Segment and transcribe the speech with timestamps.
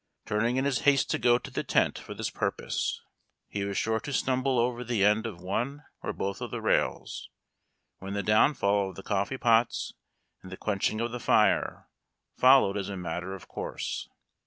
[0.25, 1.99] Turning in his haste to go to the 94 HARD TACK AND COFFEE.
[1.99, 3.01] tent for this purpose
[3.47, 7.29] he was sure to stumble over the end of one or both of the rails,
[7.99, 9.93] when the downfall of the coffee pots
[10.41, 11.87] and the quenching of the fire
[12.35, 14.09] followed as a matter of course.